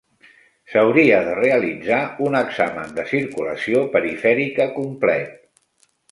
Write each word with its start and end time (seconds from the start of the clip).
S'hauria 0.69 1.17
de 1.25 1.33
realitzar 1.39 1.99
un 2.27 2.37
examen 2.39 2.95
de 2.99 3.05
circulació 3.11 3.83
perifèrica 3.97 4.67
complet. 4.79 5.37